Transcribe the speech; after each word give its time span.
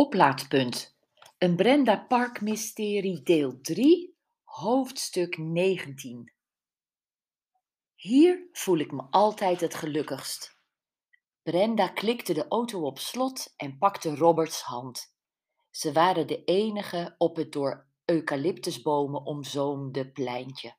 Oplaadpunt. 0.00 0.96
Een 1.38 1.56
Brenda 1.56 2.04
Park 2.08 2.40
mysterie 2.40 3.22
deel 3.22 3.60
3, 3.60 4.16
hoofdstuk 4.44 5.38
19. 5.38 6.32
Hier 7.94 8.48
voel 8.52 8.78
ik 8.78 8.92
me 8.92 9.02
altijd 9.10 9.60
het 9.60 9.74
gelukkigst. 9.74 10.58
Brenda 11.42 11.88
klikte 11.88 12.32
de 12.32 12.48
auto 12.48 12.80
op 12.80 12.98
slot 12.98 13.54
en 13.56 13.78
pakte 13.78 14.16
Roberts 14.16 14.62
hand. 14.62 15.14
Ze 15.70 15.92
waren 15.92 16.26
de 16.26 16.44
enige 16.44 17.14
op 17.18 17.36
het 17.36 17.52
door 17.52 17.86
eucalyptusbomen 18.04 19.24
omzoomde 19.24 20.10
pleintje. 20.12 20.76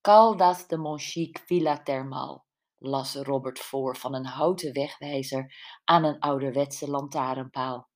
Caldas 0.00 0.66
de 0.66 0.76
Monchique 0.76 1.42
Villa 1.46 1.82
Thermal, 1.82 2.44
las 2.78 3.14
Robert 3.14 3.58
voor 3.58 3.96
van 3.96 4.14
een 4.14 4.26
houten 4.26 4.72
wegwijzer 4.72 5.54
aan 5.84 6.04
een 6.04 6.18
ouderwetse 6.18 6.90
lantaarnpaal. 6.90 7.90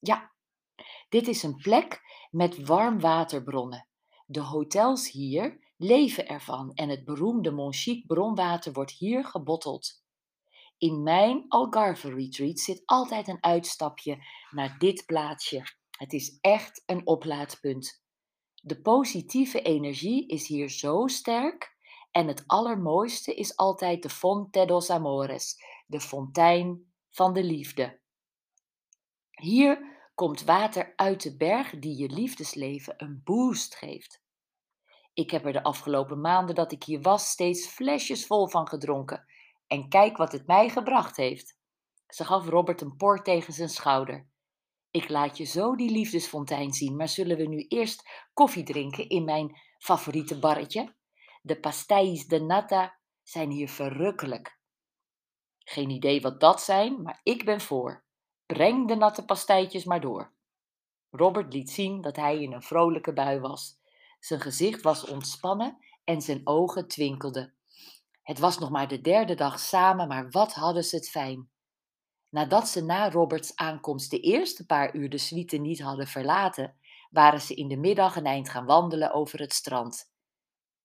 Ja, 0.00 0.32
dit 1.08 1.28
is 1.28 1.42
een 1.42 1.56
plek 1.56 2.00
met 2.30 2.66
warmwaterbronnen. 2.66 3.88
De 4.26 4.40
hotels 4.40 5.10
hier 5.10 5.72
leven 5.76 6.28
ervan 6.28 6.72
en 6.74 6.88
het 6.88 7.04
beroemde 7.04 7.50
Monchique 7.50 8.06
bronwater 8.06 8.72
wordt 8.72 8.92
hier 8.92 9.24
gebotteld. 9.24 10.02
In 10.78 11.02
mijn 11.02 11.44
Algarve 11.48 12.14
retreat 12.14 12.58
zit 12.58 12.82
altijd 12.84 13.28
een 13.28 13.42
uitstapje 13.42 14.18
naar 14.50 14.78
dit 14.78 15.06
plaatsje. 15.06 15.62
Het 15.90 16.12
is 16.12 16.38
echt 16.40 16.82
een 16.86 17.06
oplaadpunt. 17.06 18.02
De 18.54 18.80
positieve 18.80 19.62
energie 19.62 20.26
is 20.26 20.46
hier 20.46 20.70
zo 20.70 21.06
sterk 21.06 21.76
en 22.10 22.26
het 22.26 22.44
allermooiste 22.46 23.34
is 23.34 23.56
altijd 23.56 24.02
de 24.02 24.10
Fonte 24.10 24.64
dos 24.64 24.90
Amores, 24.90 25.56
de 25.86 26.00
fontein 26.00 26.92
van 27.10 27.32
de 27.32 27.44
liefde. 27.44 27.99
Hier 29.40 29.98
komt 30.14 30.44
water 30.44 30.92
uit 30.96 31.22
de 31.22 31.36
berg 31.36 31.78
die 31.78 31.96
je 31.96 32.08
liefdesleven 32.08 32.94
een 32.96 33.20
boost 33.24 33.74
geeft. 33.74 34.22
Ik 35.12 35.30
heb 35.30 35.46
er 35.46 35.52
de 35.52 35.62
afgelopen 35.62 36.20
maanden 36.20 36.54
dat 36.54 36.72
ik 36.72 36.82
hier 36.82 37.00
was 37.00 37.30
steeds 37.30 37.66
flesjes 37.66 38.26
vol 38.26 38.48
van 38.48 38.68
gedronken. 38.68 39.24
En 39.66 39.88
kijk 39.88 40.16
wat 40.16 40.32
het 40.32 40.46
mij 40.46 40.68
gebracht 40.68 41.16
heeft. 41.16 41.58
Ze 42.06 42.24
gaf 42.24 42.48
Robert 42.48 42.80
een 42.80 42.96
por 42.96 43.22
tegen 43.22 43.52
zijn 43.52 43.68
schouder. 43.68 44.28
Ik 44.90 45.08
laat 45.08 45.36
je 45.36 45.44
zo 45.44 45.76
die 45.76 45.90
liefdesfontein 45.90 46.72
zien, 46.72 46.96
maar 46.96 47.08
zullen 47.08 47.36
we 47.36 47.46
nu 47.46 47.66
eerst 47.68 48.28
koffie 48.32 48.64
drinken 48.64 49.08
in 49.08 49.24
mijn 49.24 49.60
favoriete 49.78 50.38
barretje? 50.38 50.94
De 51.42 51.60
pastéis 51.60 52.26
de 52.26 52.40
nata 52.40 52.98
zijn 53.22 53.50
hier 53.50 53.68
verrukkelijk. 53.68 54.60
Geen 55.58 55.90
idee 55.90 56.20
wat 56.20 56.40
dat 56.40 56.62
zijn, 56.62 57.02
maar 57.02 57.20
ik 57.22 57.44
ben 57.44 57.60
voor. 57.60 58.08
Breng 58.52 58.88
de 58.88 58.94
natte 58.94 59.24
pastijtjes 59.24 59.84
maar 59.84 60.00
door. 60.00 60.32
Robert 61.10 61.52
liet 61.52 61.70
zien 61.70 62.00
dat 62.00 62.16
hij 62.16 62.42
in 62.42 62.52
een 62.52 62.62
vrolijke 62.62 63.12
bui 63.12 63.40
was. 63.40 63.78
Zijn 64.20 64.40
gezicht 64.40 64.82
was 64.82 65.06
ontspannen 65.06 65.78
en 66.04 66.22
zijn 66.22 66.40
ogen 66.44 66.88
twinkelden. 66.88 67.54
Het 68.22 68.38
was 68.38 68.58
nog 68.58 68.70
maar 68.70 68.88
de 68.88 69.00
derde 69.00 69.34
dag 69.34 69.60
samen, 69.60 70.08
maar 70.08 70.30
wat 70.30 70.54
hadden 70.54 70.84
ze 70.84 70.96
het 70.96 71.10
fijn. 71.10 71.50
Nadat 72.28 72.68
ze 72.68 72.84
na 72.84 73.10
Roberts 73.10 73.56
aankomst 73.56 74.10
de 74.10 74.20
eerste 74.20 74.66
paar 74.66 74.94
uur 74.94 75.10
de 75.10 75.18
suite 75.18 75.56
niet 75.56 75.82
hadden 75.82 76.06
verlaten, 76.06 76.76
waren 77.10 77.40
ze 77.40 77.54
in 77.54 77.68
de 77.68 77.76
middag 77.76 78.16
een 78.16 78.26
eind 78.26 78.48
gaan 78.48 78.66
wandelen 78.66 79.12
over 79.12 79.40
het 79.40 79.52
strand. 79.52 80.12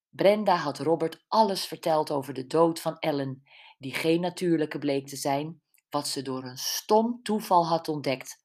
Brenda 0.10 0.56
had 0.56 0.80
Robert 0.80 1.24
alles 1.28 1.66
verteld 1.66 2.12
over 2.12 2.34
de 2.34 2.48
dood 2.48 2.82
van 2.82 3.00
Ellen, 3.00 3.44
die 3.78 3.94
geen 3.94 4.22
natuurlijke 4.22 4.80
bleek 4.80 5.08
te 5.08 5.16
zijn, 5.16 5.64
wat 5.96 6.08
ze 6.08 6.22
door 6.22 6.44
een 6.44 6.58
stom 6.58 7.24
toeval 7.24 7.68
had 7.68 7.88
ontdekt. 7.88 8.44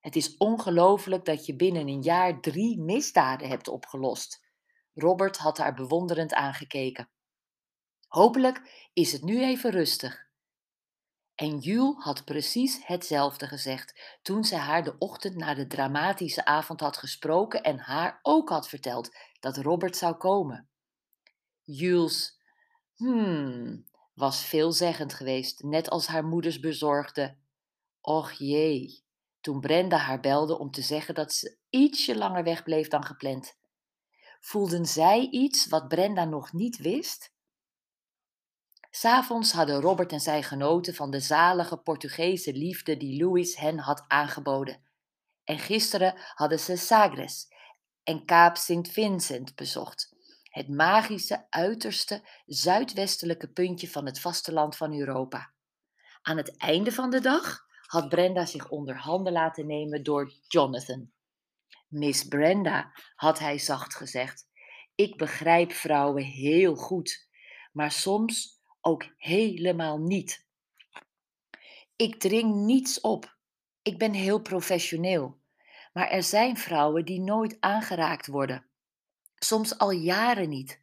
Het 0.00 0.16
is 0.16 0.36
ongelooflijk 0.36 1.24
dat 1.24 1.46
je 1.46 1.56
binnen 1.56 1.88
een 1.88 2.02
jaar 2.02 2.40
drie 2.40 2.78
misdaden 2.78 3.48
hebt 3.48 3.68
opgelost. 3.68 4.44
Robert 4.94 5.36
had 5.36 5.58
haar 5.58 5.74
bewonderend 5.74 6.34
aangekeken. 6.34 7.10
Hopelijk 8.08 8.88
is 8.92 9.12
het 9.12 9.22
nu 9.22 9.42
even 9.42 9.70
rustig. 9.70 10.26
En 11.34 11.58
Jules 11.58 12.04
had 12.04 12.24
precies 12.24 12.86
hetzelfde 12.86 13.46
gezegd 13.46 14.18
toen 14.22 14.44
zij 14.44 14.58
haar 14.58 14.84
de 14.84 14.98
ochtend 14.98 15.36
na 15.36 15.54
de 15.54 15.66
dramatische 15.66 16.44
avond 16.44 16.80
had 16.80 16.96
gesproken 16.96 17.62
en 17.62 17.78
haar 17.78 18.18
ook 18.22 18.48
had 18.48 18.68
verteld 18.68 19.16
dat 19.40 19.56
Robert 19.56 19.96
zou 19.96 20.14
komen. 20.14 20.68
Jules, 21.62 22.40
hmm, 22.94 23.84
was 24.16 24.44
veelzeggend 24.44 25.14
geweest, 25.14 25.62
net 25.62 25.90
als 25.90 26.06
haar 26.06 26.24
moeders 26.24 26.60
bezorgde. 26.60 27.36
Och 28.00 28.32
jee, 28.32 29.04
toen 29.40 29.60
Brenda 29.60 29.96
haar 29.96 30.20
belde 30.20 30.58
om 30.58 30.70
te 30.70 30.82
zeggen 30.82 31.14
dat 31.14 31.32
ze 31.32 31.56
ietsje 31.70 32.16
langer 32.16 32.44
wegbleef 32.44 32.88
dan 32.88 33.04
gepland. 33.04 33.56
Voelden 34.40 34.86
zij 34.86 35.28
iets 35.30 35.66
wat 35.66 35.88
Brenda 35.88 36.24
nog 36.24 36.52
niet 36.52 36.76
wist? 36.76 37.34
S'avonds 38.90 39.52
hadden 39.52 39.80
Robert 39.80 40.12
en 40.12 40.20
zij 40.20 40.42
genoten 40.42 40.94
van 40.94 41.10
de 41.10 41.20
zalige 41.20 41.76
Portugese 41.76 42.52
liefde 42.52 42.96
die 42.96 43.22
Louis 43.22 43.56
hen 43.56 43.78
had 43.78 44.04
aangeboden. 44.08 44.82
En 45.44 45.58
gisteren 45.58 46.14
hadden 46.34 46.60
ze 46.60 46.76
Sagres 46.76 47.48
en 48.02 48.24
Kaap 48.24 48.56
Sint 48.56 48.88
Vincent 48.88 49.54
bezocht, 49.54 50.15
het 50.56 50.68
magische, 50.68 51.46
uiterste, 51.50 52.28
zuidwestelijke 52.46 53.48
puntje 53.48 53.88
van 53.88 54.06
het 54.06 54.20
vasteland 54.20 54.76
van 54.76 54.98
Europa. 54.98 55.52
Aan 56.22 56.36
het 56.36 56.56
einde 56.56 56.92
van 56.92 57.10
de 57.10 57.20
dag 57.20 57.66
had 57.86 58.08
Brenda 58.08 58.46
zich 58.46 58.68
onder 58.68 58.96
handen 58.96 59.32
laten 59.32 59.66
nemen 59.66 60.02
door 60.02 60.32
Jonathan. 60.48 61.12
Miss 61.88 62.24
Brenda, 62.24 62.92
had 63.14 63.38
hij 63.38 63.58
zacht 63.58 63.94
gezegd, 63.94 64.48
ik 64.94 65.16
begrijp 65.16 65.72
vrouwen 65.72 66.22
heel 66.22 66.74
goed, 66.74 67.28
maar 67.72 67.90
soms 67.90 68.60
ook 68.80 69.04
helemaal 69.16 69.98
niet. 69.98 70.46
Ik 71.96 72.20
dring 72.20 72.54
niets 72.54 73.00
op. 73.00 73.36
Ik 73.82 73.98
ben 73.98 74.12
heel 74.12 74.40
professioneel. 74.40 75.40
Maar 75.92 76.08
er 76.08 76.22
zijn 76.22 76.56
vrouwen 76.56 77.04
die 77.04 77.20
nooit 77.20 77.56
aangeraakt 77.60 78.26
worden. 78.26 78.70
Soms 79.38 79.78
al 79.78 79.90
jaren 79.90 80.48
niet. 80.48 80.80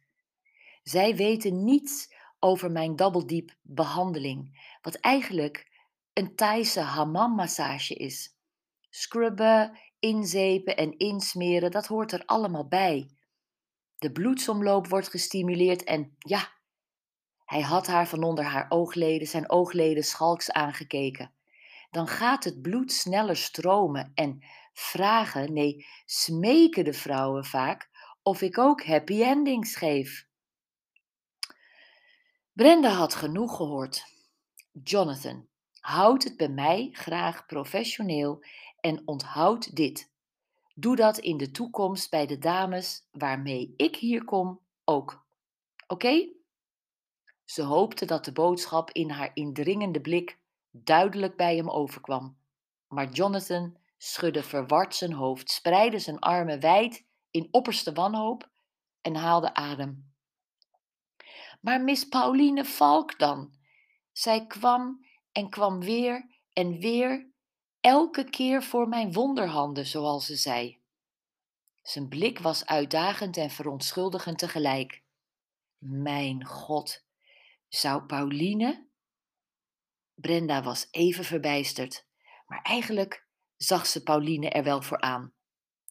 Zij 0.82 1.16
weten 1.16 1.64
niets 1.64 2.14
over 2.38 2.70
mijn 2.70 2.96
double 2.96 3.24
deep 3.24 3.54
behandeling, 3.62 4.68
wat 4.82 4.94
eigenlijk 4.94 5.70
een 6.12 6.34
Thaise 6.34 6.80
hammam-massage 6.80 7.94
is. 7.94 8.36
Scrubben, 8.90 9.78
inzepen 9.98 10.76
en 10.76 10.98
insmeren, 10.98 11.70
dat 11.70 11.86
hoort 11.86 12.12
er 12.12 12.22
allemaal 12.26 12.68
bij. 12.68 13.10
De 13.98 14.12
bloedsomloop 14.12 14.88
wordt 14.88 15.08
gestimuleerd 15.08 15.84
en 15.84 16.16
ja, 16.18 16.52
hij 17.44 17.60
had 17.60 17.86
haar 17.86 18.08
van 18.08 18.22
onder 18.22 18.44
haar 18.44 18.66
oogleden, 18.68 19.28
zijn 19.28 19.50
oogleden 19.50 20.04
schalks 20.04 20.50
aangekeken. 20.50 21.32
Dan 21.90 22.06
gaat 22.06 22.44
het 22.44 22.62
bloed 22.62 22.92
sneller 22.92 23.36
stromen 23.36 24.12
en 24.14 24.44
vragen, 24.72 25.52
nee, 25.52 25.86
smeken 26.06 26.84
de 26.84 26.92
vrouwen 26.92 27.44
vaak 27.44 27.90
of 28.24 28.42
ik 28.42 28.58
ook 28.58 28.84
happy 28.84 29.22
endings 29.22 29.76
geef. 29.76 30.26
Brenda 32.52 32.88
had 32.88 33.14
genoeg 33.14 33.56
gehoord. 33.56 34.04
Jonathan, 34.82 35.48
houd 35.80 36.24
het 36.24 36.36
bij 36.36 36.48
mij 36.48 36.88
graag 36.92 37.46
professioneel 37.46 38.44
en 38.80 39.02
onthoud 39.04 39.76
dit. 39.76 40.10
Doe 40.74 40.96
dat 40.96 41.18
in 41.18 41.36
de 41.36 41.50
toekomst 41.50 42.10
bij 42.10 42.26
de 42.26 42.38
dames 42.38 43.08
waarmee 43.12 43.74
ik 43.76 43.96
hier 43.96 44.24
kom 44.24 44.60
ook. 44.84 45.24
Oké? 45.86 46.28
Ze 47.44 47.62
hoopte 47.62 48.04
dat 48.04 48.24
de 48.24 48.32
boodschap 48.32 48.90
in 48.90 49.10
haar 49.10 49.30
indringende 49.34 50.00
blik 50.00 50.38
duidelijk 50.70 51.36
bij 51.36 51.56
hem 51.56 51.70
overkwam. 51.70 52.36
Maar 52.88 53.10
Jonathan 53.10 53.76
schudde 53.98 54.42
verward 54.42 54.94
zijn 54.94 55.12
hoofd, 55.12 55.50
spreidde 55.50 55.98
zijn 55.98 56.18
armen 56.18 56.60
wijd 56.60 57.04
in 57.34 57.48
opperste 57.50 57.92
wanhoop 57.92 58.50
en 59.00 59.14
haalde 59.14 59.54
adem. 59.54 60.12
Maar 61.60 61.80
Miss 61.80 62.08
Pauline 62.08 62.64
Valk 62.64 63.18
dan? 63.18 63.54
Zij 64.12 64.46
kwam 64.46 65.06
en 65.32 65.50
kwam 65.50 65.80
weer 65.80 66.38
en 66.52 66.78
weer, 66.78 67.32
elke 67.80 68.24
keer 68.24 68.62
voor 68.62 68.88
mijn 68.88 69.12
wonderhanden, 69.12 69.86
zoals 69.86 70.26
ze 70.26 70.36
zei. 70.36 70.82
Zijn 71.82 72.08
blik 72.08 72.38
was 72.38 72.66
uitdagend 72.66 73.36
en 73.36 73.50
verontschuldigend 73.50 74.38
tegelijk. 74.38 75.02
Mijn 75.78 76.44
God, 76.44 77.04
zou 77.68 78.02
Pauline? 78.06 78.88
Brenda 80.14 80.62
was 80.62 80.88
even 80.90 81.24
verbijsterd, 81.24 82.06
maar 82.46 82.62
eigenlijk 82.62 83.26
zag 83.56 83.86
ze 83.86 84.02
Pauline 84.02 84.50
er 84.50 84.64
wel 84.64 84.82
voor 84.82 85.00
aan. 85.00 85.34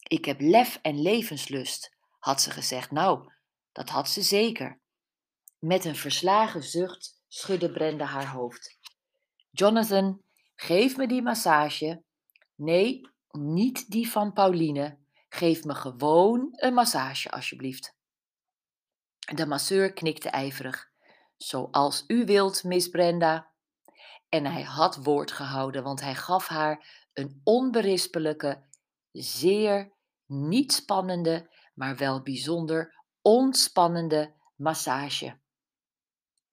Ik 0.04 0.26
heb 0.26 0.42
lef 0.42 0.80
en 0.82 1.02
levenslust, 1.02 1.96
had 2.20 2.42
ze 2.42 2.52
gezegd. 2.52 2.92
Nou, 2.92 3.32
dat 3.72 3.90
had 3.90 4.10
ze 4.10 4.22
zeker. 4.22 4.80
Met 5.60 5.86
een 5.86 5.96
verslagen 5.96 6.64
zucht 6.64 7.22
schudde 7.28 7.72
Brenda 7.72 8.06
haar 8.06 8.28
hoofd. 8.28 8.78
Jonathan, 9.52 10.22
geef 10.56 10.98
me 10.98 11.08
die 11.08 11.22
massage. 11.22 12.04
Nee, 12.56 13.10
niet 13.32 13.90
die 13.90 14.12
van 14.12 14.34
Pauline. 14.34 14.98
Geef 15.30 15.64
me 15.64 15.76
gewoon 15.76 16.48
een 16.52 16.74
massage, 16.74 17.32
alsjeblieft. 17.32 17.96
De 19.20 19.46
masseur 19.46 19.94
knikte 19.94 20.30
ijverig. 20.30 20.92
Zoals 21.38 22.04
u 22.08 22.26
wilt, 22.26 22.64
Miss 22.64 22.88
Brenda. 22.88 23.52
En 24.30 24.46
hij 24.46 24.64
had 24.64 24.96
woord 24.96 25.32
gehouden, 25.32 25.84
want 25.84 26.02
hij 26.02 26.16
gaf 26.16 26.48
haar 26.48 27.08
een 27.14 27.42
onberispelijke, 27.44 28.64
zeer 29.14 29.94
niet 30.26 30.74
spannende, 30.74 31.50
maar 31.74 31.98
wel 31.98 32.22
bijzonder 32.22 32.94
ontspannende 33.22 34.34
massage. 34.56 35.42